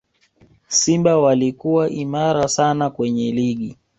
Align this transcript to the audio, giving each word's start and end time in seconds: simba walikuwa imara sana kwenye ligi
simba 0.67 1.17
walikuwa 1.17 1.89
imara 1.89 2.47
sana 2.47 2.89
kwenye 2.89 3.31
ligi 3.31 3.77